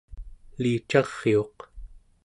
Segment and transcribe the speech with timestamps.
[0.57, 1.57] elicariuq